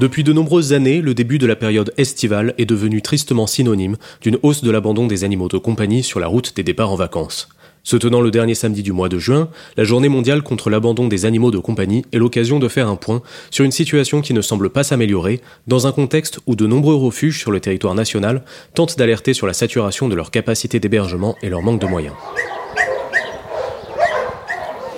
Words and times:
Depuis 0.00 0.24
de 0.24 0.32
nombreuses 0.32 0.72
années, 0.72 1.02
le 1.02 1.12
début 1.12 1.36
de 1.36 1.46
la 1.46 1.56
période 1.56 1.92
estivale 1.98 2.54
est 2.56 2.64
devenu 2.64 3.02
tristement 3.02 3.46
synonyme 3.46 3.98
d'une 4.22 4.38
hausse 4.42 4.64
de 4.64 4.70
l'abandon 4.70 5.06
des 5.06 5.24
animaux 5.24 5.48
de 5.48 5.58
compagnie 5.58 6.02
sur 6.02 6.20
la 6.20 6.26
route 6.26 6.56
des 6.56 6.62
départs 6.62 6.90
en 6.90 6.96
vacances. 6.96 7.50
Se 7.82 7.98
tenant 7.98 8.22
le 8.22 8.30
dernier 8.30 8.54
samedi 8.54 8.82
du 8.82 8.92
mois 8.92 9.10
de 9.10 9.18
juin, 9.18 9.50
la 9.76 9.84
journée 9.84 10.08
mondiale 10.08 10.40
contre 10.40 10.70
l'abandon 10.70 11.06
des 11.06 11.26
animaux 11.26 11.50
de 11.50 11.58
compagnie 11.58 12.06
est 12.12 12.16
l'occasion 12.18 12.58
de 12.58 12.68
faire 12.68 12.88
un 12.88 12.96
point 12.96 13.20
sur 13.50 13.66
une 13.66 13.72
situation 13.72 14.22
qui 14.22 14.32
ne 14.32 14.40
semble 14.40 14.70
pas 14.70 14.84
s'améliorer 14.84 15.42
dans 15.66 15.86
un 15.86 15.92
contexte 15.92 16.40
où 16.46 16.56
de 16.56 16.66
nombreux 16.66 16.94
refuges 16.94 17.38
sur 17.38 17.50
le 17.50 17.60
territoire 17.60 17.94
national 17.94 18.42
tentent 18.72 18.96
d'alerter 18.96 19.34
sur 19.34 19.46
la 19.46 19.52
saturation 19.52 20.08
de 20.08 20.14
leur 20.14 20.30
capacité 20.30 20.80
d'hébergement 20.80 21.36
et 21.42 21.50
leur 21.50 21.60
manque 21.60 21.82
de 21.82 21.86
moyens. 21.86 22.14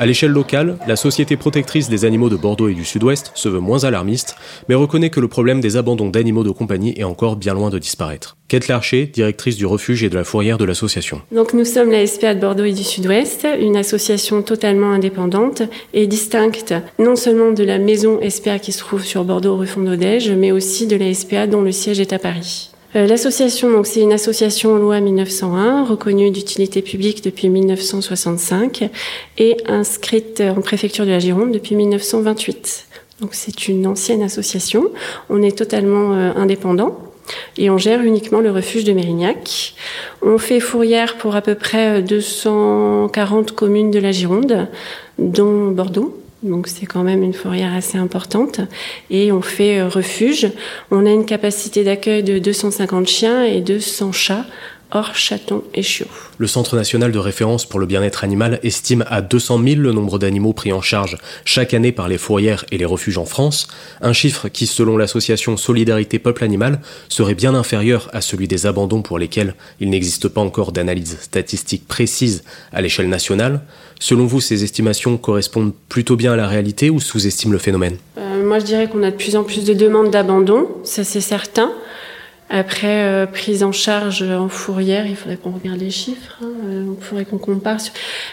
À 0.03 0.07
l'échelle 0.07 0.33
locale, 0.33 0.79
la 0.89 0.97
Société 0.97 1.37
protectrice 1.37 1.89
des 1.89 2.05
animaux 2.05 2.29
de 2.29 2.35
Bordeaux 2.35 2.67
et 2.67 2.75
du 2.75 2.85
Sud-Ouest 2.85 3.31
se 3.37 3.49
veut 3.49 3.61
moins 3.61 3.85
alarmiste, 3.85 4.35
mais 4.69 4.75
reconnaît 4.75 5.11
que 5.11 5.21
le 5.21 5.29
problème 5.29 5.61
des 5.61 5.77
abandons 5.77 6.11
d'animaux 6.11 6.43
de 6.43 6.51
compagnie 6.51 6.93
est 6.97 7.05
encore 7.05 7.37
bien 7.37 7.55
loin 7.55 7.71
de 7.71 7.79
disparaître. 7.79 8.37
Kate 8.49 8.67
Larcher, 8.67 9.07
directrice 9.07 9.57
du 9.57 9.65
refuge 9.65 10.03
et 10.03 10.11
de 10.11 10.17
la 10.17 10.25
fourrière 10.25 10.59
de 10.59 10.65
l'association. 10.65 11.23
Donc 11.31 11.55
nous 11.55 11.65
sommes 11.65 11.93
la 11.93 12.05
SPA 12.05 12.35
de 12.35 12.41
Bordeaux 12.41 12.65
et 12.65 12.73
du 12.73 12.83
Sud-Ouest, 12.83 13.47
une 13.61 13.77
association 13.77 14.43
totalement 14.43 14.91
indépendante 14.91 15.63
et 15.95 16.09
distincte 16.09 16.75
non 16.99 17.15
seulement 17.15 17.53
de 17.53 17.63
la 17.63 17.79
maison 17.79 18.19
SPA 18.29 18.59
qui 18.59 18.73
se 18.73 18.81
trouve 18.81 19.05
sur 19.05 19.23
Bordeaux 19.23 19.57
rue 19.57 19.69
Fondodège, 19.69 20.33
mais 20.33 20.51
aussi 20.51 20.89
de 20.89 20.97
la 20.97 21.15
SPA 21.15 21.47
dont 21.47 21.63
le 21.63 21.71
siège 21.71 22.01
est 22.01 22.13
à 22.13 22.19
Paris. 22.19 22.72
Euh, 22.95 23.07
l'association, 23.07 23.71
donc, 23.71 23.87
c'est 23.87 24.01
une 24.01 24.13
association 24.13 24.77
loi 24.77 25.01
1901, 25.01 25.85
reconnue 25.85 26.31
d'utilité 26.31 26.83
publique 26.83 27.25
depuis 27.25 27.49
1965 27.49 28.91
et 29.39 29.57
inscrite 29.67 30.43
en 30.43 30.61
préfecture 30.61 31.07
de 31.07 31.11
la 31.11 31.19
Gironde 31.19 31.53
depuis 31.53 31.75
1928. 31.75 32.87
Donc, 33.21 33.31
c'est 33.33 33.69
une 33.69 33.87
ancienne 33.87 34.23
association. 34.23 34.91
On 35.31 35.43
est 35.43 35.57
totalement 35.57 36.13
euh, 36.13 36.33
indépendant 36.37 36.99
et 37.57 37.71
on 37.71 37.79
gère 37.79 38.03
uniquement 38.03 38.41
le 38.41 38.51
refuge 38.51 38.85
de 38.85 38.93
Mérignac. 38.93 39.75
On 40.21 40.37
fait 40.37 40.61
fourrière 40.61 41.17
pour 41.17 41.35
à 41.35 41.41
peu 41.41 41.55
près 41.55 42.03
240 42.03 43.53
communes 43.53 43.91
de 43.91 44.01
la 44.01 44.13
Gironde, 44.13 44.69
dont 45.19 45.69
Bordeaux. 45.71 46.22
Donc 46.43 46.67
c'est 46.67 46.87
quand 46.87 47.05
même 47.05 47.23
une 47.23 47.35
fourrière 47.35 47.73
assez 47.73 47.99
importante. 47.99 48.61
Et 49.11 49.31
on 49.31 49.43
fait 49.43 49.81
euh, 49.81 49.89
refuge. 49.89 50.49
On 50.91 51.07
a 51.07 51.11
une 51.11 51.25
capacité 51.25 51.85
d'accueil 51.85 52.23
de 52.23 52.39
250 52.39 53.07
chiens 53.07 53.45
et 53.45 53.61
200 53.61 54.13
chats 54.13 54.45
hors 54.93 55.15
chatons 55.15 55.65
et 55.75 55.83
chiots. 55.83 56.07
Le 56.39 56.47
Centre 56.47 56.77
national 56.77 57.13
de 57.13 57.19
référence 57.19 57.67
pour 57.67 57.81
le 57.81 57.87
bien-être 57.87 58.25
animal 58.25 58.61
estime 58.63 59.05
à 59.09 59.23
200 59.23 59.63
000 59.63 59.81
le 59.81 59.93
nombre 59.93 60.19
d'animaux 60.19 60.53
pris 60.53 60.73
en 60.73 60.81
charge 60.81 61.17
chaque 61.45 61.75
année 61.75 61.93
par 61.93 62.09
les 62.09 62.19
fourrières 62.19 62.65
et 62.71 62.79
les 62.79 62.85
refuges 62.85 63.19
en 63.19 63.25
France, 63.25 63.69
un 64.01 64.13
chiffre 64.13 64.49
qui, 64.49 64.67
selon 64.67 64.97
l'association 64.97 65.57
Solidarité 65.57 66.19
Peuple 66.19 66.45
Animal, 66.45 66.81
serait 67.09 67.35
bien 67.35 67.55
inférieur 67.55 68.09
à 68.13 68.21
celui 68.21 68.49
des 68.49 68.67
abandons 68.67 69.03
pour 69.03 69.19
lesquels 69.19 69.55
il 69.81 69.91
n'existe 69.91 70.29
pas 70.29 70.41
encore 70.41 70.73
d'analyse 70.73 71.19
statistique 71.21 71.87
précise 71.89 72.45
à 72.73 72.83
l'échelle 72.83 73.09
nationale. 73.09 73.63
Selon 73.99 74.27
vous, 74.27 74.41
ces 74.41 74.65
estimations 74.65 75.17
correspondent 75.17 75.73
plutôt 75.89 76.17
bien 76.17 76.33
à 76.33 76.37
la 76.37 76.49
réalité 76.49 76.91
ou 76.91 77.01
sous-estiment 77.01 77.53
le 77.53 77.59
phénomène? 77.59 77.97
Euh, 78.19 78.45
Moi, 78.45 78.59
je 78.59 78.65
dirais 78.65 78.89
qu'on 78.89 79.03
a 79.03 79.11
de 79.11 79.17
plus 79.17 79.37
en 79.37 79.45
plus 79.45 79.65
de 79.65 79.75
demandes 79.75 80.11
d'abandon, 80.11 80.69
ça 80.85 81.05
c'est 81.05 81.21
certain. 81.21 81.71
Après, 82.55 83.05
euh, 83.05 83.25
prise 83.25 83.63
en 83.63 83.73
charge 83.73 84.21
en 84.23 84.51
fourrière, 84.51 85.07
il 85.07 85.17
faudrait 85.17 85.39
qu'on 85.39 85.53
regarde 85.53 85.81
les 85.81 85.89
chiffres, 85.89 86.37
hein, 86.43 86.53
euh, 86.67 86.85
il 86.99 87.03
faudrait 87.03 87.25
qu'on 87.25 87.39
compare. 87.39 87.79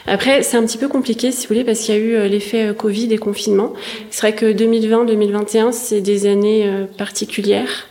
Après, 0.07 0.43
c'est 0.43 0.57
un 0.57 0.65
petit 0.65 0.77
peu 0.77 0.89
compliqué, 0.89 1.31
si 1.31 1.47
vous 1.47 1.53
voulez, 1.53 1.63
parce 1.63 1.79
qu'il 1.79 1.95
y 1.95 1.97
a 1.97 2.01
eu 2.01 2.15
euh, 2.15 2.27
l'effet 2.27 2.73
Covid 2.77 3.13
et 3.13 3.17
confinement. 3.17 3.71
C'est 4.09 4.19
vrai 4.19 4.35
que 4.35 4.51
2020-2021, 4.51 5.71
c'est 5.71 6.01
des 6.01 6.25
années 6.25 6.69
particulières. 6.97 7.87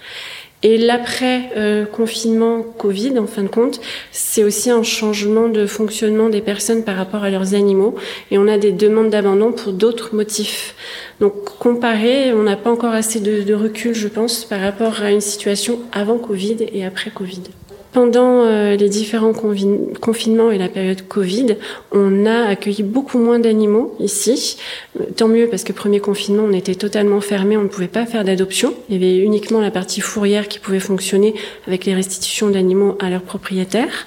Et 0.64 0.76
l'après-confinement 0.76 2.62
Covid, 2.62 3.18
en 3.18 3.26
fin 3.26 3.42
de 3.42 3.48
compte, 3.48 3.80
c'est 4.10 4.42
aussi 4.42 4.70
un 4.70 4.82
changement 4.82 5.48
de 5.48 5.66
fonctionnement 5.66 6.28
des 6.28 6.40
personnes 6.40 6.82
par 6.82 6.96
rapport 6.96 7.22
à 7.22 7.30
leurs 7.30 7.54
animaux. 7.54 7.94
Et 8.32 8.38
on 8.38 8.48
a 8.48 8.58
des 8.58 8.72
demandes 8.72 9.10
d'abandon 9.10 9.52
pour 9.52 9.72
d'autres 9.72 10.16
motifs. 10.16 10.74
Donc 11.20 11.56
comparé, 11.58 12.32
on 12.32 12.42
n'a 12.42 12.56
pas 12.56 12.70
encore 12.70 12.94
assez 12.94 13.20
de, 13.20 13.42
de, 13.42 13.54
recul, 13.54 13.94
je 13.94 14.08
pense, 14.08 14.44
par 14.44 14.60
rapport 14.60 15.02
à 15.02 15.12
une 15.12 15.20
situation 15.20 15.78
avant 15.92 16.18
Covid 16.18 16.56
et 16.72 16.84
après 16.84 17.10
Covid. 17.10 17.42
Pendant 17.92 18.44
euh, 18.44 18.76
les 18.76 18.88
différents 18.88 19.32
confinements 19.32 20.50
et 20.50 20.58
la 20.58 20.68
période 20.68 21.08
Covid, 21.08 21.56
on 21.90 22.26
a 22.26 22.46
accueilli 22.46 22.82
beaucoup 22.82 23.18
moins 23.18 23.38
d'animaux 23.38 23.96
ici. 23.98 24.58
Tant 25.16 25.28
mieux 25.28 25.48
parce 25.48 25.64
que 25.64 25.72
premier 25.72 25.98
confinement, 25.98 26.44
on 26.46 26.52
était 26.52 26.74
totalement 26.74 27.20
fermé, 27.22 27.56
on 27.56 27.62
ne 27.62 27.68
pouvait 27.68 27.88
pas 27.88 28.04
faire 28.04 28.24
d'adoption. 28.24 28.74
Il 28.90 28.94
y 28.94 28.98
avait 28.98 29.16
uniquement 29.18 29.60
la 29.60 29.70
partie 29.70 30.02
fourrière 30.02 30.48
qui 30.48 30.58
pouvait 30.58 30.80
fonctionner 30.80 31.34
avec 31.66 31.86
les 31.86 31.94
restitutions 31.94 32.50
d'animaux 32.50 32.96
à 33.00 33.08
leurs 33.08 33.22
propriétaires. 33.22 34.06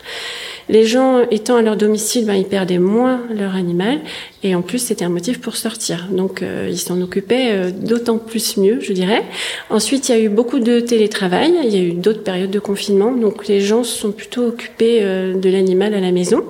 Les 0.70 0.86
gens 0.86 1.22
étant 1.30 1.56
à 1.58 1.62
leur 1.62 1.76
domicile, 1.76 2.26
ben, 2.26 2.36
ils 2.36 2.46
perdaient 2.46 2.78
moins 2.78 3.22
leur 3.34 3.56
animal 3.56 4.00
et 4.44 4.56
en 4.56 4.62
plus 4.62 4.80
c'était 4.80 5.06
un 5.06 5.10
motif 5.10 5.40
pour 5.40 5.56
sortir. 5.56 6.08
Donc 6.12 6.42
euh, 6.42 6.68
ils 6.70 6.80
s'en 6.80 7.02
occupaient 7.02 7.52
euh, 7.52 7.72
d'autant 7.72 8.18
plus 8.18 8.58
mieux, 8.58 8.80
je 8.82 8.94
dirais. 8.94 9.24
Ensuite, 9.70 10.10
il 10.10 10.12
y 10.14 10.16
a 10.16 10.20
eu 10.20 10.30
beaucoup 10.30 10.60
de 10.60 10.80
télétravail, 10.80 11.54
il 11.64 11.76
y 11.76 11.78
a 11.78 11.84
eu 11.84 11.94
d'autres 11.94 12.24
périodes 12.24 12.52
de 12.52 12.60
confinement, 12.60 13.12
donc 13.12 13.48
les 13.48 13.62
gens 13.62 13.84
se 13.84 13.98
sont 13.98 14.12
plutôt 14.12 14.48
occupés 14.48 15.00
euh, 15.02 15.36
de 15.36 15.50
l'animal 15.50 15.94
à 15.94 16.00
la 16.00 16.12
maison. 16.12 16.44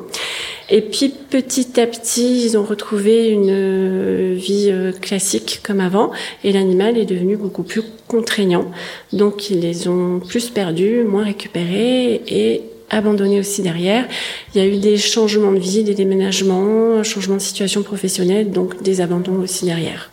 Et 0.70 0.82
puis 0.82 1.10
petit 1.30 1.82
à 1.82 1.88
petit, 1.88 2.46
ils 2.46 2.58
ont 2.58 2.64
retrouvé 2.64 3.28
une 3.28 4.34
vie 4.36 4.72
classique 5.02 5.60
comme 5.64 5.82
avant, 5.82 6.12
et 6.46 6.54
l'animal 6.54 6.98
est 6.98 7.06
devenu 7.06 7.36
beaucoup 7.36 7.64
plus 7.64 7.82
contraignant. 8.08 8.72
Donc 9.12 9.50
ils 9.50 9.60
les 9.60 9.90
ont 9.90 10.22
plus 10.26 10.50
perdus, 10.50 11.04
moins 11.04 11.26
récupérés, 11.26 12.22
et 12.26 12.62
abandonné 12.92 13.40
aussi 13.40 13.62
derrière. 13.62 14.08
Il 14.54 14.62
y 14.62 14.64
a 14.64 14.68
eu 14.68 14.78
des 14.78 14.98
changements 14.98 15.52
de 15.52 15.60
vie, 15.60 15.84
des 15.84 15.96
déménagements, 15.96 16.98
un 16.98 17.04
changement 17.04 17.36
de 17.36 17.42
situation 17.42 17.82
professionnelle, 17.82 18.52
donc 18.52 18.82
des 18.84 19.02
abandons 19.02 19.40
aussi 19.42 19.66
derrière. 19.66 20.11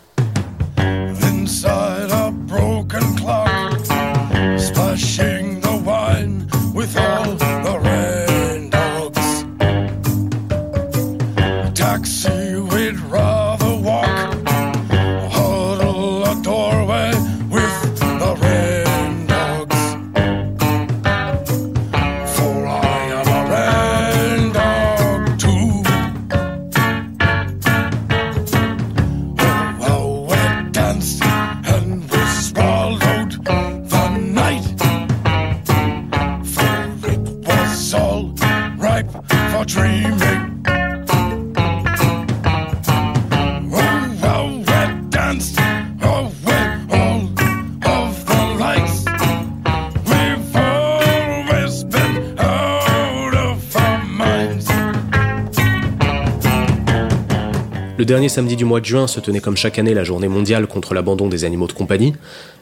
Le 57.99 58.05
dernier 58.05 58.29
samedi 58.29 58.55
du 58.55 58.63
mois 58.63 58.79
de 58.79 58.85
juin 58.85 59.07
se 59.07 59.19
tenait 59.19 59.41
comme 59.41 59.57
chaque 59.57 59.77
année 59.77 59.93
la 59.93 60.05
journée 60.05 60.29
mondiale 60.29 60.67
contre 60.67 60.93
l'abandon 60.93 61.27
des 61.27 61.43
animaux 61.43 61.67
de 61.67 61.73
compagnie, 61.73 62.13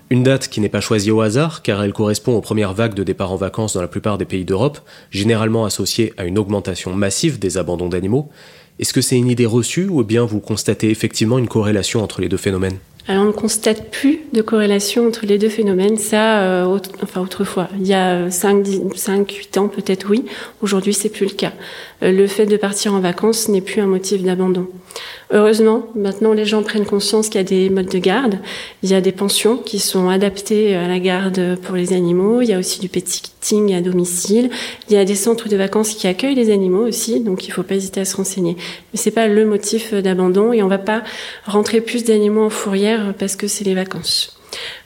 une 0.10 0.24
date 0.24 0.48
qui 0.48 0.60
n'est 0.62 0.68
pas 0.68 0.82
choisie 0.82 1.12
au 1.12 1.22
hasard 1.22 1.62
car 1.62 1.84
elle 1.84 1.94
correspond 1.94 2.36
aux 2.36 2.42
premières 2.42 2.74
vagues 2.74 2.96
de 2.96 3.04
départ 3.04 3.32
en 3.32 3.36
vacances 3.36 3.76
dans 3.76 3.82
la 3.82 3.88
plupart 3.88 4.18
des 4.18 4.26
pays 4.26 4.46
d'Europe, 4.46 4.80
généralement 5.12 5.64
associée 5.64 6.12
à 6.18 6.26
une 6.26 6.40
augmentation 6.40 6.96
massive 6.96 7.38
des 7.38 7.60
abandons 7.60 7.88
d'animaux. 7.88 8.32
Est-ce 8.80 8.94
que 8.94 9.02
c'est 9.02 9.16
une 9.16 9.30
idée 9.30 9.46
reçue 9.46 9.88
ou 9.88 10.04
bien 10.04 10.26
vous 10.26 10.40
constatez 10.40 10.90
effectivement 10.90 11.38
une 11.38 11.48
corrélation 11.48 12.02
entre 12.02 12.20
les 12.20 12.30
deux 12.30 12.38
phénomènes? 12.38 12.80
Alors 13.08 13.24
on 13.24 13.28
ne 13.28 13.32
constate 13.32 13.90
plus 13.90 14.20
de 14.34 14.42
corrélation 14.42 15.08
entre 15.08 15.26
les 15.26 15.38
deux 15.38 15.50
phénomènes. 15.50 15.98
Ça, 15.98 16.42
euh, 16.42 16.78
enfin 17.02 17.22
autrefois, 17.22 17.70
il 17.80 17.88
y 17.88 17.94
a 17.94 18.30
5, 18.30 18.68
5 18.96 19.32
8 19.32 19.58
ans 19.58 19.68
peut-être 19.70 20.08
oui. 20.10 20.26
Aujourd'hui, 20.62 20.94
c'est 20.94 21.10
plus 21.10 21.26
le 21.26 21.34
cas. 21.34 21.54
Euh, 22.04 22.12
le 22.12 22.28
fait 22.28 22.46
de 22.46 22.58
partir 22.58 22.94
en 22.94 23.00
vacances 23.00 23.48
n'est 23.48 23.62
plus 23.62 23.82
un 23.82 23.88
motif 23.88 24.24
d'abandon. 24.24 24.68
Heureusement, 25.32 25.88
maintenant 25.96 26.32
les 26.32 26.46
gens 26.46 26.64
prennent 26.64 26.86
conscience 26.86 27.28
qu'il 27.28 27.40
y 27.40 27.44
a 27.44 27.48
des 27.48 27.70
modes 27.70 27.90
de 27.90 28.00
garde. 28.00 28.40
Il 28.84 28.90
y 28.90 28.94
a 28.94 29.02
des 29.02 29.12
pensions 29.12 29.58
qui 29.58 29.80
sont 29.80 30.10
adaptées 30.10 30.76
à 30.76 30.88
la 30.88 31.00
garde 31.00 31.58
pour 31.64 31.76
les 31.76 31.94
animaux. 31.94 32.42
Il 32.42 32.50
y 32.50 32.54
a 32.54 32.60
aussi 32.60 32.80
du 32.80 32.88
pet 32.88 33.08
sitting 33.08 33.74
à 33.74 33.82
domicile. 33.82 34.50
Il 34.90 34.96
y 34.96 34.98
a 34.98 35.04
des 35.04 35.16
centres 35.16 35.50
de 35.50 35.58
vacances 35.58 35.96
qui 35.96 36.08
accueillent 36.08 36.36
les 36.36 36.52
animaux 36.52 36.88
aussi, 36.88 37.20
donc 37.20 37.46
il 37.46 37.50
ne 37.50 37.54
faut 37.54 37.64
pas 37.64 37.76
hésiter 37.76 38.00
à 38.00 38.06
se 38.06 38.16
renseigner. 38.16 38.56
Mais 38.94 39.00
c'est 39.00 39.12
pas 39.12 39.28
le 39.28 39.46
motif 39.46 39.94
d'abandon 39.94 40.54
et 40.54 40.64
on 40.64 40.68
va 40.68 40.78
pas 40.78 41.04
rentrer 41.46 41.82
plus 41.82 42.06
d'animaux 42.06 42.46
en 42.46 42.50
fourrière 42.50 42.97
parce 43.18 43.36
que 43.36 43.48
c'est 43.48 43.64
les 43.64 43.76
vacances. 43.76 44.38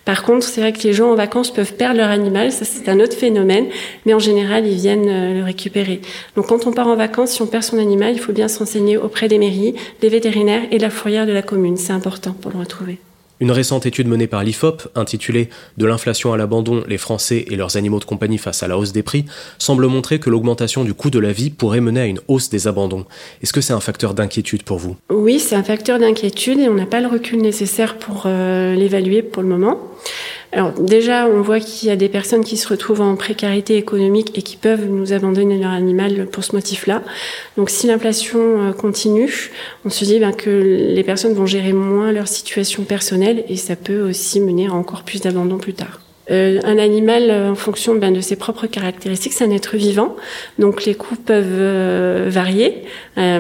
Par 0.06 0.24
contre, 0.24 0.46
c'est 0.46 0.62
vrai 0.62 0.74
que 0.74 0.82
les 0.84 0.94
gens 0.94 1.12
en 1.12 1.16
vacances 1.16 1.54
peuvent 1.54 1.74
perdre 1.74 1.98
leur 1.98 2.10
animal, 2.10 2.52
ça 2.52 2.66
c'est 2.66 2.90
un 2.90 3.00
autre 3.00 3.16
phénomène, 3.16 3.68
mais 4.06 4.14
en 4.14 4.20
général, 4.20 4.66
ils 4.66 4.76
viennent 4.78 5.10
euh, 5.10 5.38
le 5.38 5.44
récupérer. 5.44 6.02
Donc 6.36 6.48
quand 6.48 6.66
on 6.66 6.72
part 6.72 6.88
en 6.88 6.96
vacances, 6.96 7.34
si 7.34 7.42
on 7.42 7.48
perd 7.48 7.64
son 7.64 7.78
animal, 7.78 8.14
il 8.14 8.20
faut 8.20 8.34
bien 8.34 8.48
s'enseigner 8.48 8.98
auprès 8.98 9.28
des 9.28 9.38
mairies, 9.38 9.76
des 10.02 10.10
vétérinaires 10.10 10.64
et 10.72 10.78
de 10.78 10.82
la 10.82 10.90
fourrière 10.90 11.28
de 11.28 11.34
la 11.34 11.44
commune. 11.44 11.78
C'est 11.78 11.94
important 11.94 12.34
pour 12.34 12.52
le 12.52 12.60
retrouver. 12.60 13.00
Une 13.42 13.50
récente 13.50 13.88
étude 13.88 14.08
menée 14.08 14.28
par 14.28 14.44
l'IFOP, 14.44 14.84
intitulée 14.94 15.50
De 15.76 15.88
l'inflation 15.88 16.32
à 16.32 16.38
l'abandon, 16.38 16.84
les 16.88 17.00
Français 17.00 17.44
et 17.50 17.56
leurs 17.56 17.76
animaux 17.76 18.00
de 18.00 18.06
compagnie 18.06 18.38
face 18.38 18.62
à 18.62 18.68
la 18.68 18.78
hausse 18.78 18.92
des 18.92 19.02
prix, 19.02 19.26
semble 19.58 19.88
montrer 19.88 20.20
que 20.20 20.30
l'augmentation 20.30 20.84
du 20.84 20.94
coût 20.94 21.10
de 21.10 21.18
la 21.18 21.32
vie 21.32 21.50
pourrait 21.50 21.82
mener 21.82 22.02
à 22.02 22.06
une 22.06 22.20
hausse 22.28 22.52
des 22.52 22.68
abandons. 22.68 23.04
Est-ce 23.42 23.52
que 23.52 23.60
c'est 23.60 23.74
un 23.74 23.80
facteur 23.80 24.14
d'inquiétude 24.14 24.62
pour 24.62 24.78
vous? 24.78 24.96
Oui, 25.10 25.40
c'est 25.40 25.56
un 25.56 25.64
facteur 25.64 25.98
d'inquiétude 25.98 26.60
et 26.60 26.70
on 26.70 26.76
n'a 26.76 26.86
pas 26.86 27.02
le 27.02 27.08
recul 27.08 27.42
nécessaire 27.42 27.98
pour 27.98 28.26
euh, 28.28 28.76
l'évaluer 28.76 29.24
pour 29.24 29.42
le 29.42 29.50
moment. 29.50 29.80
Alors 30.54 30.72
déjà, 30.74 31.28
on 31.28 31.42
voit 31.42 31.62
qu'il 31.62 31.88
y 31.88 31.92
a 31.92 31.96
des 31.96 32.10
personnes 32.10 32.44
qui 32.44 32.58
se 32.58 32.68
retrouvent 32.68 33.02
en 33.02 33.16
précarité 33.16 33.78
économique 33.78 34.38
et 34.38 34.42
qui 34.42 34.58
peuvent 34.58 34.86
nous 34.86 35.14
abandonner 35.14 35.58
leur 35.58 35.72
animal 35.72 36.26
pour 36.28 36.44
ce 36.44 36.54
motif-là. 36.56 37.04
Donc 37.56 37.70
si 37.70 37.88
l'inflation 37.88 38.40
euh, 38.40 38.74
continue, 38.74 39.52
on 39.86 39.90
se 39.90 40.04
dit 40.04 40.20
ben, 40.20 40.34
que 40.34 40.50
les 40.50 41.04
personnes 41.04 41.34
vont 41.34 41.46
gérer 41.46 41.72
moins 41.72 42.12
leur 42.12 42.28
situation 42.28 42.84
personnelle 42.84 43.46
et 43.48 43.56
ça 43.56 43.78
peut 43.78 44.02
aussi 44.02 44.42
mener 44.42 44.68
à 44.68 44.74
encore 44.74 45.04
plus 45.04 45.22
d'abandon 45.22 45.58
plus 45.58 45.74
tard. 45.74 46.02
Euh, 46.30 46.60
un 46.64 46.78
animal, 46.78 47.30
euh, 47.30 47.52
en 47.52 47.56
fonction 47.56 47.96
ben, 47.96 48.14
de 48.14 48.22
ses 48.22 48.36
propres 48.36 48.68
caractéristiques, 48.68 49.34
c'est 49.34 49.44
un 49.44 49.52
être 49.52 49.76
vivant, 49.76 50.16
donc 50.60 50.86
les 50.86 50.94
coûts 50.94 51.16
peuvent 51.16 51.46
euh, 51.50 52.28
varier. 52.30 52.84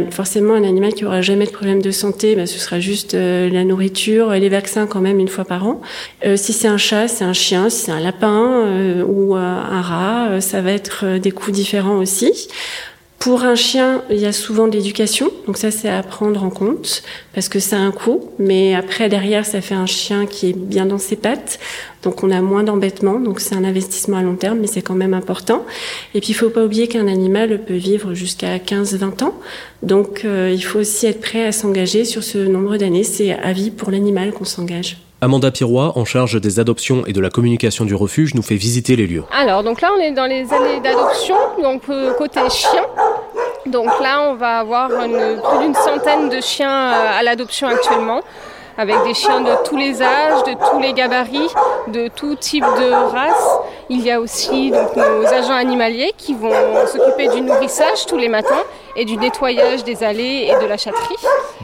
forcément, 0.09 0.53
un 0.53 0.63
animal 0.63 0.93
qui 0.93 1.05
aura 1.05 1.21
jamais 1.21 1.45
de 1.45 1.51
problème 1.51 1.81
de 1.81 1.91
santé, 1.91 2.35
ben, 2.35 2.45
ce 2.45 2.59
sera 2.59 2.79
juste 2.79 3.13
la 3.13 3.63
nourriture, 3.63 4.33
et 4.33 4.39
les 4.39 4.49
vaccins 4.49 4.87
quand 4.87 5.01
même 5.01 5.19
une 5.19 5.27
fois 5.27 5.45
par 5.45 5.65
an. 5.65 5.81
si 6.35 6.53
c'est 6.53 6.67
un 6.67 6.77
chat, 6.77 7.07
c'est 7.07 7.23
un 7.23 7.33
chien, 7.33 7.69
si 7.69 7.85
c'est 7.85 7.91
un 7.91 7.99
lapin 7.99 8.65
ou 9.07 9.35
un 9.35 9.81
rat, 9.81 10.41
ça 10.41 10.61
va 10.61 10.71
être 10.71 11.17
des 11.17 11.31
coûts 11.31 11.51
différents 11.51 11.97
aussi. 11.97 12.47
Pour 13.21 13.43
un 13.43 13.53
chien, 13.53 14.01
il 14.09 14.17
y 14.17 14.25
a 14.25 14.33
souvent 14.33 14.67
de 14.67 14.73
l'éducation, 14.73 15.29
donc 15.45 15.57
ça 15.57 15.69
c'est 15.69 15.87
à 15.87 16.01
prendre 16.01 16.43
en 16.43 16.49
compte 16.49 17.03
parce 17.35 17.49
que 17.49 17.59
ça 17.59 17.77
a 17.77 17.79
un 17.79 17.91
coût, 17.91 18.31
mais 18.39 18.73
après 18.73 19.09
derrière 19.09 19.45
ça 19.45 19.61
fait 19.61 19.75
un 19.75 19.85
chien 19.85 20.25
qui 20.25 20.49
est 20.49 20.57
bien 20.57 20.87
dans 20.87 20.97
ses 20.97 21.17
pattes, 21.17 21.59
donc 22.01 22.23
on 22.23 22.31
a 22.31 22.41
moins 22.41 22.63
d'embêtements, 22.63 23.19
donc 23.19 23.39
c'est 23.39 23.53
un 23.53 23.63
investissement 23.63 24.17
à 24.17 24.23
long 24.23 24.37
terme, 24.37 24.57
mais 24.59 24.65
c'est 24.65 24.81
quand 24.81 24.95
même 24.95 25.13
important. 25.13 25.67
Et 26.15 26.19
puis 26.19 26.29
il 26.31 26.33
faut 26.33 26.49
pas 26.49 26.65
oublier 26.65 26.87
qu'un 26.87 27.07
animal 27.07 27.63
peut 27.63 27.75
vivre 27.75 28.15
jusqu'à 28.15 28.57
15-20 28.57 29.23
ans, 29.23 29.35
donc 29.83 30.25
euh, 30.25 30.51
il 30.51 30.63
faut 30.63 30.79
aussi 30.79 31.05
être 31.05 31.21
prêt 31.21 31.45
à 31.45 31.51
s'engager 31.51 32.05
sur 32.05 32.23
ce 32.23 32.39
nombre 32.39 32.77
d'années, 32.77 33.03
c'est 33.03 33.33
à 33.33 33.53
vie 33.53 33.69
pour 33.69 33.91
l'animal 33.91 34.31
qu'on 34.31 34.45
s'engage. 34.45 34.97
Amanda 35.23 35.51
Pirois, 35.51 35.93
en 35.99 36.03
charge 36.03 36.41
des 36.41 36.59
adoptions 36.59 37.03
et 37.05 37.13
de 37.13 37.21
la 37.21 37.29
communication 37.29 37.85
du 37.85 37.93
refuge, 37.93 38.33
nous 38.33 38.41
fait 38.41 38.55
visiter 38.55 38.95
les 38.95 39.05
lieux. 39.05 39.23
Alors, 39.31 39.61
donc 39.61 39.79
là, 39.79 39.89
on 39.95 40.01
est 40.01 40.13
dans 40.13 40.25
les 40.25 40.51
années 40.51 40.79
d'adoption, 40.83 41.35
donc 41.61 41.83
euh, 41.89 42.11
côté 42.15 42.39
chien. 42.49 42.87
Donc 43.67 43.85
là, 44.01 44.31
on 44.31 44.33
va 44.33 44.57
avoir 44.57 44.89
plus 44.89 45.59
d'une 45.61 45.75
centaine 45.75 46.29
de 46.29 46.41
chiens 46.41 46.91
euh, 46.91 47.19
à 47.19 47.21
l'adoption 47.21 47.67
actuellement 47.67 48.21
avec 48.79 48.95
des 49.03 49.13
chiens 49.13 49.41
de 49.41 49.51
tous 49.63 49.77
les 49.77 50.01
âges, 50.01 50.43
de 50.43 50.53
tous 50.71 50.79
les 50.79 50.93
gabarits, 50.93 51.49
de 51.89 52.07
tout 52.07 52.33
type 52.33 52.63
de 52.63 52.91
race. 52.91 53.59
Il 53.89 54.01
y 54.01 54.09
a 54.09 54.19
aussi 54.19 54.71
nos 54.71 55.27
agents 55.27 55.53
animaliers 55.53 56.13
qui 56.17 56.33
vont 56.33 56.51
s'occuper 56.87 57.27
du 57.27 57.41
nourrissage 57.41 58.07
tous 58.07 58.17
les 58.17 58.29
matins 58.29 58.63
et 58.95 59.05
du 59.05 59.17
nettoyage 59.17 59.83
des 59.83 60.03
allées 60.03 60.49
et 60.49 60.63
de 60.63 60.67
la 60.67 60.77
chatterie. 60.77 61.15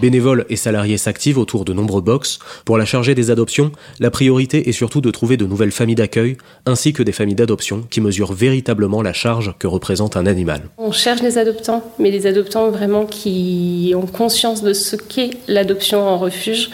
Bénévoles 0.01 0.45
et 0.49 0.55
salariés 0.55 0.97
s'activent 0.97 1.39
autour 1.39 1.65
de 1.65 1.73
nombreux 1.73 2.01
box. 2.01 2.39
Pour 2.65 2.77
la 2.77 2.85
charger 2.85 3.15
des 3.15 3.31
adoptions, 3.31 3.71
la 3.99 4.11
priorité 4.11 4.69
est 4.69 4.73
surtout 4.73 5.01
de 5.01 5.09
trouver 5.09 5.37
de 5.37 5.45
nouvelles 5.45 5.71
familles 5.71 5.95
d'accueil, 5.95 6.37
ainsi 6.65 6.93
que 6.93 7.01
des 7.01 7.11
familles 7.11 7.35
d'adoption 7.35 7.83
qui 7.89 7.99
mesurent 7.99 8.33
véritablement 8.33 9.01
la 9.01 9.13
charge 9.13 9.55
que 9.57 9.67
représente 9.67 10.15
un 10.15 10.27
animal. 10.27 10.61
On 10.77 10.91
cherche 10.91 11.21
des 11.21 11.37
adoptants, 11.37 11.83
mais 11.97 12.11
des 12.11 12.27
adoptants 12.27 12.69
vraiment 12.69 13.05
qui 13.05 13.93
ont 13.95 14.05
conscience 14.05 14.61
de 14.61 14.73
ce 14.73 14.95
qu'est 14.95 15.31
l'adoption 15.47 16.07
en 16.07 16.17
refuge. 16.17 16.69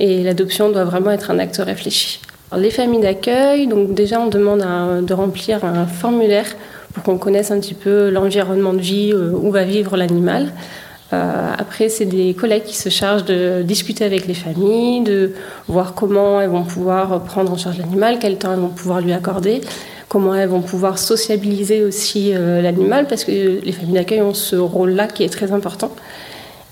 Et 0.00 0.22
l'adoption 0.22 0.70
doit 0.70 0.84
vraiment 0.84 1.10
être 1.10 1.30
un 1.30 1.38
acte 1.38 1.60
réfléchi. 1.64 2.20
les 2.56 2.70
familles 2.70 3.00
d'accueil, 3.00 3.66
donc 3.66 3.94
déjà 3.94 4.18
on 4.20 4.28
demande 4.28 5.04
de 5.04 5.14
remplir 5.14 5.64
un 5.64 5.86
formulaire 5.86 6.46
pour 6.92 7.02
qu'on 7.02 7.18
connaisse 7.18 7.50
un 7.50 7.60
petit 7.60 7.74
peu 7.74 8.10
l'environnement 8.10 8.72
de 8.72 8.80
vie, 8.80 9.12
euh, 9.12 9.32
où 9.32 9.50
va 9.50 9.64
vivre 9.64 9.96
l'animal. 9.96 10.52
Euh, 11.12 11.52
après, 11.58 11.88
c'est 11.88 12.06
des 12.06 12.34
collègues 12.34 12.64
qui 12.64 12.76
se 12.76 12.88
chargent 12.88 13.24
de 13.24 13.62
discuter 13.62 14.04
avec 14.04 14.26
les 14.26 14.34
familles, 14.34 15.02
de 15.02 15.32
voir 15.68 15.94
comment 15.94 16.40
elles 16.40 16.48
vont 16.48 16.64
pouvoir 16.64 17.22
prendre 17.24 17.52
en 17.52 17.56
charge 17.56 17.78
l'animal, 17.78 18.18
quel 18.18 18.38
temps 18.38 18.52
elles 18.52 18.60
vont 18.60 18.68
pouvoir 18.68 19.00
lui 19.00 19.12
accorder, 19.12 19.60
comment 20.08 20.34
elles 20.34 20.48
vont 20.48 20.62
pouvoir 20.62 20.98
sociabiliser 20.98 21.82
aussi 21.82 22.32
euh, 22.34 22.62
l'animal, 22.62 23.06
parce 23.08 23.24
que 23.24 23.60
les 23.62 23.72
familles 23.72 23.94
d'accueil 23.94 24.22
ont 24.22 24.34
ce 24.34 24.56
rôle-là 24.56 25.06
qui 25.06 25.22
est 25.22 25.32
très 25.32 25.52
important. 25.52 25.90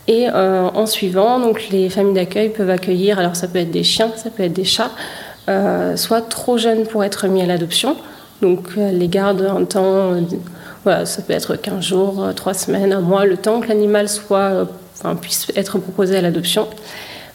Et 0.08 0.28
en 0.28 0.86
suivant, 0.86 1.38
donc 1.38 1.68
les 1.70 1.88
familles 1.88 2.14
d'accueil 2.14 2.48
peuvent 2.48 2.70
accueillir, 2.70 3.20
alors 3.20 3.36
ça 3.36 3.46
peut 3.46 3.60
être 3.60 3.70
des 3.70 3.84
chiens, 3.84 4.10
ça 4.16 4.28
peut 4.28 4.42
être 4.42 4.52
des 4.52 4.64
chats, 4.64 4.90
soit 5.94 6.22
trop 6.22 6.58
jeunes 6.58 6.84
pour 6.84 7.04
être 7.04 7.28
mis 7.28 7.42
à 7.42 7.46
l'adoption, 7.46 7.96
donc 8.42 8.76
les 8.76 9.08
gardes 9.08 9.42
un 9.42 9.64
temps, 9.64 10.14
voilà, 10.84 11.06
ça 11.06 11.22
peut 11.22 11.32
être 11.32 11.56
15 11.56 11.84
jours, 11.84 12.28
3 12.34 12.54
semaines, 12.54 12.92
un 12.92 13.00
mois, 13.00 13.26
le 13.26 13.36
temps 13.36 13.60
que 13.60 13.68
l'animal 13.68 14.08
puisse 15.20 15.48
être 15.56 15.78
proposé 15.78 16.16
à 16.16 16.20
l'adoption. 16.20 16.68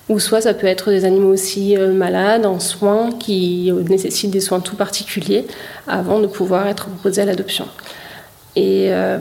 Ou 0.08 0.20
soit 0.20 0.42
ça 0.42 0.54
peut 0.54 0.68
être 0.68 0.92
des 0.92 1.04
animaux 1.04 1.34
aussi 1.34 1.76
euh, 1.76 1.92
malades, 1.92 2.46
en 2.46 2.60
soins, 2.60 3.10
qui 3.12 3.72
nécessitent 3.90 4.30
des 4.30 4.40
soins 4.40 4.60
tout 4.60 4.76
particuliers 4.76 5.48
avant 5.88 6.20
de 6.20 6.28
pouvoir 6.28 6.68
être 6.68 6.88
proposés 6.88 7.24
à 7.24 7.26
l'adoption. 7.26 7.66
Et, 8.56 8.90
euh, 8.90 9.18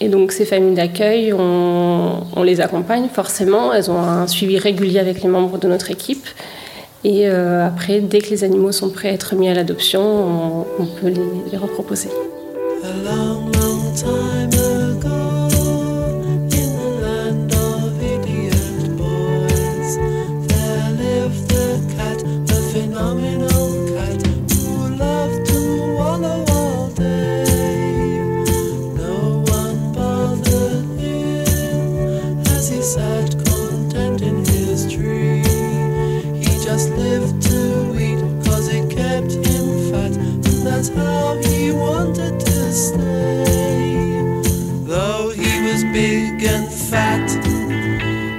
donc 0.00 0.32
ces 0.32 0.44
familles 0.44 0.74
d'accueil, 0.74 1.32
on, 1.32 2.42
les 2.44 2.60
accompagne 2.60 3.08
forcément, 3.12 3.72
elles 3.72 3.90
ont 3.90 3.98
un 3.98 4.26
suivi 4.26 4.58
régulier 4.58 5.00
avec 5.00 5.22
les 5.22 5.28
membres 5.28 5.58
de 5.58 5.66
notre 5.66 5.90
équipe. 5.90 6.26
Et 7.04 7.28
euh, 7.28 7.66
après, 7.66 8.00
dès 8.00 8.20
que 8.20 8.30
les 8.30 8.44
animaux 8.44 8.72
sont 8.72 8.90
prêts 8.90 9.08
à 9.08 9.12
être 9.12 9.34
mis 9.36 9.48
à 9.48 9.54
l'adoption, 9.54 10.66
on, 10.78 10.86
peut 10.86 11.12
les 11.50 11.56
reproposer. 11.56 12.10
big 46.28 46.44
and 46.44 46.72
fat. 46.72 47.30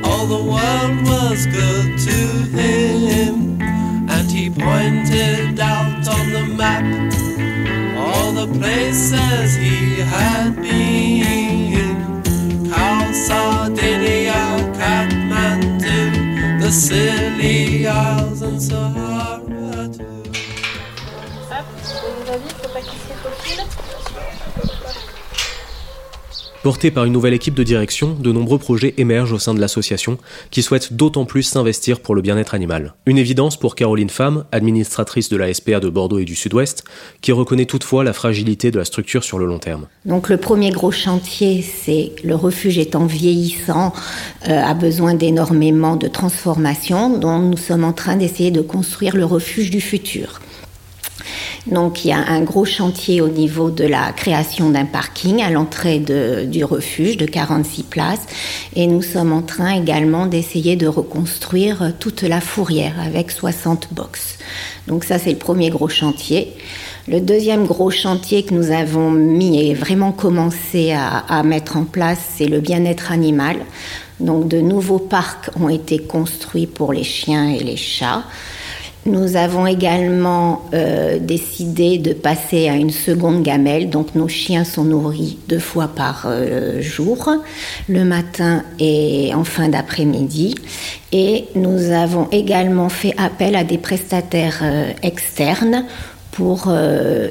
All 0.05 0.25
the 0.25 0.43
world 0.43 1.01
was 1.08 1.46
good 1.48 1.98
to 2.00 2.17
him, 2.58 3.62
and 4.10 4.31
he 4.31 4.50
pointed 4.50 5.60
out 5.60 6.08
on 6.08 6.29
the 6.31 6.46
map 6.55 6.84
all 7.98 8.31
the 8.31 8.48
places 8.60 9.55
he 9.55 10.01
had 10.01 10.55
been. 10.55 12.12
Cal, 12.72 13.13
Sardinia, 13.13 14.41
Kathmandu, 14.77 16.62
the 16.62 16.72
silly 16.72 17.88
Isles, 17.88 18.41
and 18.41 18.62
Sahara 18.62 19.89
too. 19.89 20.24
Hop, 21.50 21.65
je 21.84 22.38
vous 22.38 22.50
faut 22.62 22.69
pas 22.74 22.81
qu'il 22.81 23.00
se 23.00 23.13
faufile. 23.24 23.99
Porté 26.62 26.92
par 26.92 27.06
une 27.06 27.13
nouvelle 27.13 27.34
équipe 27.34 27.54
de 27.54 27.63
direction, 27.63 28.18
de 28.20 28.34
nombreux 28.34 28.58
projets 28.58 28.94
émergent 28.98 29.32
au 29.32 29.39
sein 29.39 29.54
de 29.54 29.62
l'association, 29.62 30.18
qui 30.51 30.62
souhaite 30.62 30.92
d'autant 30.92 31.24
plus 31.24 31.44
s'investir 31.44 32.01
pour 32.01 32.16
le 32.16 32.22
bien-être 32.22 32.54
animal. 32.54 32.96
Une 33.06 33.18
évidence 33.18 33.58
pour 33.58 33.75
Caroline 33.75 34.10
Femme, 34.10 34.44
administratrice 34.51 35.30
de 35.30 35.38
la 35.38 35.54
SPA 35.54 35.80
de 35.80 35.88
Bordeaux 35.88 36.20
et 36.20 36.25
du 36.25 36.36
Sud-Ouest, 36.36 36.84
qui 37.22 37.32
reconnaît 37.32 37.66
toutefois 37.66 38.04
la 38.04 38.12
fragilité 38.12 38.72
de 38.72 38.78
la 38.78 38.84
structure 38.84 39.24
sur 39.24 39.39
le 39.39 39.46
long 39.46 39.60
terme. 39.60 39.88
Donc 40.04 40.28
le 40.28 40.36
premier 40.36 40.72
gros 40.72 40.92
chantier, 40.92 41.62
c'est 41.62 42.12
le 42.25 42.36
refuge 42.36 42.78
étant 42.78 43.06
vieillissant, 43.06 43.94
euh, 44.50 44.62
a 44.62 44.74
besoin 44.74 45.13
d'énormément 45.13 45.96
de 45.96 46.10
transformations, 46.10 47.18
dont 47.18 47.39
nous 47.39 47.58
sommes 47.58 47.86
en 47.86 47.94
train 47.94 48.18
d'essayer 48.18 48.51
de 48.51 48.62
construire 48.62 49.16
le 49.16 49.24
refuge 49.24 49.72
du 49.72 49.80
futur. 49.80 50.42
Donc 51.67 52.03
il 52.03 52.09
y 52.09 52.11
a 52.11 52.17
un 52.17 52.41
gros 52.41 52.65
chantier 52.65 53.21
au 53.21 53.29
niveau 53.29 53.69
de 53.69 53.83
la 53.85 54.11
création 54.11 54.69
d'un 54.69 54.85
parking 54.85 55.41
à 55.41 55.49
l'entrée 55.49 55.99
du 55.99 56.63
refuge 56.63 57.17
de 57.17 57.25
46 57.25 57.83
places 57.83 58.25
et 58.75 58.88
nous 58.88 59.01
sommes 59.01 59.33
en 59.33 59.41
train 59.41 59.71
également 59.71 60.25
d'essayer 60.25 60.75
de 60.75 60.88
reconstruire 60.88 61.93
toute 61.99 62.23
la 62.23 62.41
fourrière 62.41 62.95
avec 62.99 63.31
60 63.31 63.89
box. 63.91 64.38
Donc 64.88 65.03
ça 65.03 65.19
c'est 65.19 65.31
le 65.31 65.38
premier 65.38 65.69
gros 65.69 65.89
chantier. 65.89 66.53
Le 67.07 67.21
deuxième 67.21 67.65
gros 67.65 67.89
chantier 67.89 68.43
que 68.43 68.53
nous 68.53 68.71
avons 68.71 69.11
mis 69.11 69.69
et 69.69 69.73
vraiment 69.73 70.11
commencé 70.11 70.91
à, 70.91 71.17
à 71.17 71.43
mettre 71.43 71.77
en 71.77 71.83
place, 71.83 72.19
c'est 72.38 72.45
le 72.45 72.59
bien-être 72.59 73.11
animal. 73.11 73.57
Donc 74.19 74.47
de 74.47 74.59
nouveaux 74.59 74.99
parcs 74.99 75.49
ont 75.59 75.69
été 75.69 75.99
construits 75.99 76.67
pour 76.67 76.93
les 76.93 77.03
chiens 77.03 77.49
et 77.49 77.59
les 77.59 77.77
chats. 77.77 78.23
Nous 79.10 79.36
avons 79.36 79.66
également 79.66 80.62
euh, 80.72 81.18
décidé 81.18 81.98
de 81.98 82.13
passer 82.13 82.70
à 82.70 82.75
une 82.75 82.92
seconde 82.92 83.42
gamelle, 83.42 83.89
donc 83.89 84.13
nos 84.13 84.28
chiens 84.28 84.63
sont 84.63 84.84
nourris 84.84 85.39
deux 85.48 85.58
fois 85.58 85.88
par 85.88 86.28
euh, 86.28 86.80
jour, 86.80 87.28
le 87.88 88.04
matin 88.04 88.62
et 88.78 89.32
en 89.34 89.44
fin 89.44 89.68
d'après-midi. 89.68 90.54
Et 91.12 91.46
nous 91.56 91.89
avons 91.89 92.28
également 92.32 92.89
fait 92.89 93.16
appel 93.18 93.56
à 93.56 93.63
des 93.63 93.80
prestataires 93.80 94.60
euh, 94.62 94.92
externes 95.01 95.86
pour 96.32 96.72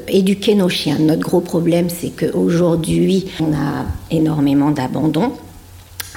éduquer 0.09 0.55
nos 0.55 0.69
chiens. 0.69 0.99
Notre 1.01 1.23
gros 1.23 1.41
problème, 1.41 1.89
c'est 1.89 2.11
qu'aujourd'hui, 2.11 3.25
on 3.41 3.55
a 3.55 3.87
énormément 4.11 4.71
d'abandon 4.71 5.33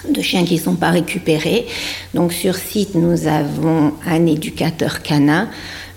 de 0.10 0.22
chiens 0.22 0.46
qui 0.46 0.56
ne 0.56 0.60
sont 0.60 0.76
pas 0.76 0.90
récupérés. 0.90 1.66
Donc 2.14 2.34
sur 2.34 2.56
site, 2.56 2.96
nous 2.96 3.28
avons 3.28 3.94
un 4.06 4.26
éducateur 4.26 5.02
canin, 5.02 5.50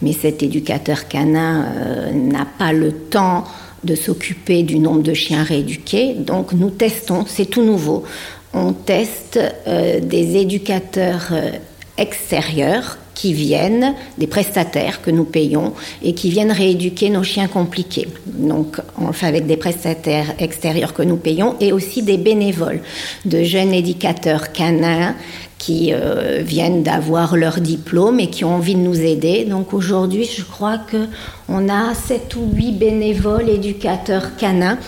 mais 0.03 0.13
cet 0.13 0.43
éducateur 0.43 1.09
canin 1.09 1.67
euh, 1.77 2.13
n'a 2.13 2.47
pas 2.59 2.73
le 2.73 2.93
temps 2.93 3.45
de 3.85 3.95
s'occuper 3.95 4.63
du 4.63 4.79
nombre 4.79 5.03
de 5.03 5.15
chiens 5.15 5.43
rééduqués. 5.43 6.15
Donc 6.15 6.53
nous 6.53 6.71
testons, 6.71 7.25
c'est 7.27 7.47
tout 7.47 7.63
nouveau, 7.63 8.05
on 8.53 8.73
teste 8.73 9.39
euh, 9.67 10.01
des 10.01 10.37
éducateurs 10.37 11.29
euh, 11.33 11.51
extérieurs 11.99 12.99
qui 13.15 13.33
viennent, 13.33 13.95
des 14.19 14.27
prestataires 14.27 15.01
que 15.01 15.11
nous 15.11 15.25
payons 15.25 15.73
et 16.03 16.15
qui 16.15 16.31
viennent 16.31 16.53
rééduquer 16.53 17.11
nos 17.11 17.23
chiens 17.23 17.49
compliqués. 17.49 18.09
Donc 18.27 18.81
on 19.01 19.07
le 19.09 19.13
fait 19.13 19.27
avec 19.27 19.47
des 19.47 19.57
prestataires 19.57 20.35
extérieurs 20.39 20.95
que 20.95 21.03
nous 21.03 21.17
payons 21.17 21.57
et 21.61 21.73
aussi 21.73 22.03
des 22.03 22.19
bénévoles, 22.19 22.81
de 23.25 23.43
jeunes 23.43 23.73
éducateurs 23.73 24.53
canins 24.53 25.15
qui 25.59 25.95
euh, 25.95 26.43
viennent 26.45 26.83
d'avoir 26.83 27.37
leur 27.37 27.61
diplôme 27.61 28.21
et 28.21 28.29
qui 28.29 28.45
ont 28.45 28.57
envie 28.57 28.75
de 28.75 28.81
nous 28.81 29.01
aider. 29.01 29.45
Donc 29.45 29.73
aujourd'hui, 29.73 30.25
je 30.25 30.43
crois 30.43 30.77
que 30.77 31.07
on 31.49 31.69
a 31.71 31.95
sept 31.95 32.37
ou 32.37 32.51
huit 32.53 32.73
bénévoles 32.73 33.49
éducateurs 33.49 34.37
canins 34.37 34.79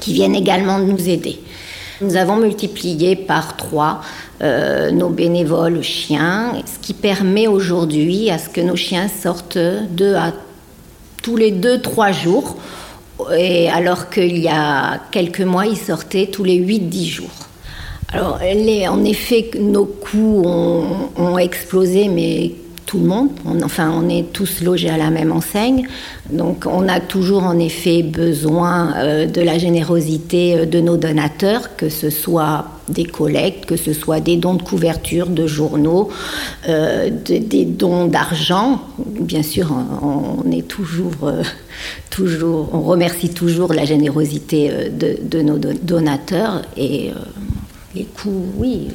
qui 0.00 0.12
viennent 0.12 0.36
également 0.36 0.78
nous 0.78 1.08
aider. 1.08 1.40
Nous 2.00 2.16
avons 2.16 2.36
multiplié 2.36 3.16
par 3.16 3.56
trois 3.56 4.02
euh, 4.42 4.90
nos 4.90 5.08
bénévoles 5.08 5.82
chiens, 5.82 6.52
ce 6.66 6.78
qui 6.84 6.92
permet 6.92 7.46
aujourd'hui 7.46 8.30
à 8.30 8.38
ce 8.38 8.50
que 8.50 8.60
nos 8.60 8.76
chiens 8.76 9.08
sortent 9.08 9.58
tous 11.22 11.36
les 11.36 11.50
deux, 11.50 11.80
trois 11.80 12.12
jours, 12.12 12.56
alors 13.72 14.10
qu'il 14.10 14.36
y 14.38 14.48
a 14.48 15.00
quelques 15.10 15.40
mois, 15.40 15.66
ils 15.66 15.78
sortaient 15.78 16.26
tous 16.26 16.44
les 16.44 16.56
huit, 16.56 16.80
dix 16.80 17.08
jours. 17.08 17.30
Alors, 18.12 18.40
en 18.42 19.04
effet, 19.04 19.50
nos 19.58 19.86
coûts 19.86 20.44
ont 21.16 21.38
explosé, 21.38 22.08
mais 22.08 22.52
tout 22.86 23.00
le 23.00 23.06
monde. 23.06 23.30
enfin, 23.64 23.92
on 23.92 24.08
est 24.08 24.32
tous 24.32 24.62
logés 24.62 24.88
à 24.88 24.96
la 24.96 25.10
même 25.10 25.32
enseigne. 25.32 25.88
Donc, 26.30 26.66
on 26.66 26.88
a 26.88 27.00
toujours 27.00 27.42
en 27.42 27.58
effet 27.58 28.04
besoin 28.04 28.94
euh, 28.96 29.26
de 29.26 29.40
la 29.40 29.58
générosité 29.58 30.54
euh, 30.54 30.66
de 30.66 30.80
nos 30.80 30.96
donateurs, 30.96 31.76
que 31.76 31.88
ce 31.88 32.10
soit 32.10 32.66
des 32.88 33.04
collectes, 33.04 33.66
que 33.66 33.76
ce 33.76 33.92
soit 33.92 34.20
des 34.20 34.36
dons 34.36 34.54
de 34.54 34.62
couverture, 34.62 35.26
de 35.26 35.48
journaux, 35.48 36.10
euh, 36.68 37.10
des 37.10 37.64
dons 37.64 38.06
d'argent. 38.06 38.80
Bien 38.98 39.42
sûr, 39.42 39.72
on, 40.02 40.48
est 40.52 40.68
toujours, 40.68 41.32
toujours, 42.10 42.68
on 42.72 42.82
remercie 42.82 43.30
toujours 43.30 43.72
la 43.72 43.84
générosité 43.84 44.70
de, 44.90 45.18
de 45.20 45.42
nos 45.42 45.58
donateurs 45.58 46.62
et 46.76 47.10
oui. 48.56 48.88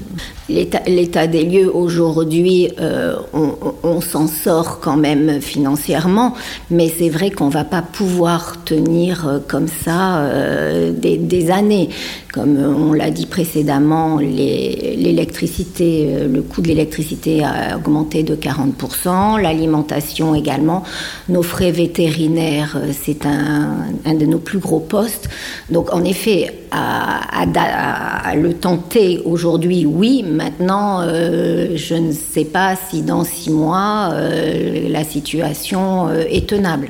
L'état 0.49 1.27
des 1.27 1.43
lieux 1.43 1.73
aujourd'hui, 1.73 2.69
euh, 2.79 3.15
on, 3.33 4.01
s'en 4.01 4.27
sort 4.27 4.79
quand 4.79 4.97
même 4.97 5.41
financièrement, 5.41 6.33
mais 6.69 6.89
c'est 6.89 7.09
vrai 7.09 7.31
qu'on 7.31 7.49
va 7.49 7.63
pas 7.63 7.81
pouvoir 7.81 8.63
tenir 8.65 9.27
euh, 9.27 9.39
comme 9.47 9.67
ça 9.67 10.19
euh, 10.19 10.91
des, 10.91 11.51
années. 11.51 11.89
Comme 12.33 12.57
on 12.57 12.93
l'a 12.93 13.11
dit 13.11 13.25
précédemment, 13.25 14.17
l'électricité, 14.17 16.27
le 16.29 16.41
coût 16.41 16.61
de 16.61 16.67
l'électricité 16.67 17.43
a 17.43 17.75
augmenté 17.75 18.23
de 18.23 18.35
40%, 18.35 19.41
l'alimentation 19.41 20.33
également, 20.33 20.83
nos 21.27 21.43
frais 21.43 21.71
vétérinaires, 21.71 22.77
c'est 22.93 23.25
un, 23.25 24.13
de 24.13 24.25
nos 24.25 24.39
plus 24.39 24.59
gros 24.59 24.79
postes. 24.79 25.29
Donc 25.69 25.93
en 25.93 26.05
effet, 26.05 26.61
à, 26.71 28.35
le 28.35 28.53
tenter 28.53 29.21
aujourd'hui, 29.25 29.85
oui. 29.85 30.23
Maintenant, 30.25 31.01
euh, 31.01 31.75
je 31.75 31.95
ne 31.95 32.11
sais 32.11 32.45
pas 32.45 32.75
si 32.75 33.01
dans 33.01 33.23
six 33.23 33.51
mois, 33.51 34.11
euh, 34.13 34.87
la 34.89 35.03
situation 35.03 36.07
euh, 36.07 36.23
est 36.29 36.47
tenable. 36.47 36.89